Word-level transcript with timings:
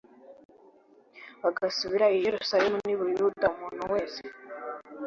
Bagasubira 1.41 2.05
i 2.11 2.21
yerusalemu 2.25 2.77
n 2.85 2.89
i 2.93 2.95
buyuda 2.99 3.45
umuntu 3.55 3.83
wese 3.93 4.21